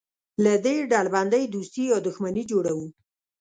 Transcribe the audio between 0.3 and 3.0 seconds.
له دې ډلبندۍ دوستي یا دښمني جوړوو.